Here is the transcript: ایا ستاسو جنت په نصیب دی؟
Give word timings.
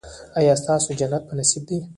ایا 0.39 0.53
ستاسو 0.61 0.89
جنت 0.99 1.21
په 1.27 1.33
نصیب 1.39 1.63
دی؟ 1.67 1.77